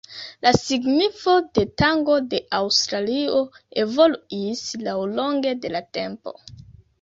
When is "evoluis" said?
3.83-4.65